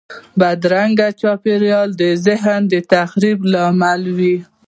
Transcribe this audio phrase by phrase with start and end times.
[0.39, 4.37] بدرنګه چاپېریال د ذهن د تخریب لامل وي